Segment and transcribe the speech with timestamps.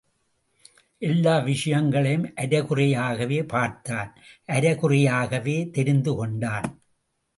[1.01, 4.15] எல்லா விஷயங்களையும் அரைகுறையாகவே பார்த்தான்
[4.47, 6.81] அரைகுறையாகவே தெரிந்து கொண்டான்.